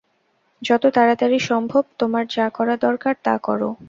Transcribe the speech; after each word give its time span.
যত 0.61 0.83
তাড়াতাড়ি 0.95 1.37
সম্ভব 1.41 1.83
তোমার 1.99 2.23
যা 2.27 2.45
করা 2.49 2.75
দরকার 2.77 3.13
তা 3.23 3.35
করো। 3.37 3.69